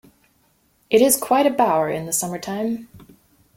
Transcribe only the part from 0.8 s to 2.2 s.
It is quite a bower in the